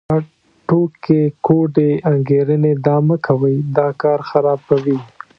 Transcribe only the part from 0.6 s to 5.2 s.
ټوټکې، کوډې، انګېرنې دا مه کوئ، دا کار خرابوي.